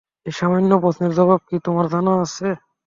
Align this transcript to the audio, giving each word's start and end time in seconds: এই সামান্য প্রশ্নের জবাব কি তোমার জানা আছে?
এই 0.25 0.33
সামান্য 0.35 0.71
প্রশ্নের 0.83 1.11
জবাব 1.17 1.39
কি 1.47 1.55
তোমার 1.65 1.85
জানা 1.93 2.13
আছে? 2.23 2.47